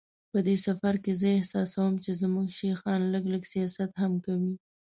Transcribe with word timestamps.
په 0.31 0.39
دې 0.47 0.55
سفر 0.65 0.93
کې 1.03 1.13
زه 1.21 1.27
احساسوم 1.37 1.93
چې 2.03 2.11
زموږ 2.21 2.47
شیخان 2.59 3.01
لږ 3.13 3.23
لږ 3.33 3.43
سیاست 3.53 3.91
هم 4.01 4.13
کوي. 4.25 4.53